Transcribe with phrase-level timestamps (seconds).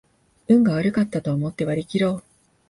[0.47, 2.23] 運が悪かったと思って割りきろう